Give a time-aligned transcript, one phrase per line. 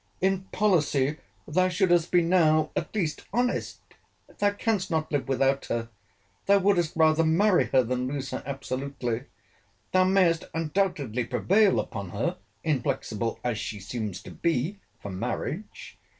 [0.19, 1.17] In policy
[1.47, 3.81] thou shouldest be now at least honest.
[4.39, 5.89] Thou canst not live without her.
[6.47, 9.25] Thou wouldest rather marry her than lose her absolutely.
[9.91, 15.99] Thou mayest undoubtedly prevail upon her, inflexible as she seems to be, for marriage.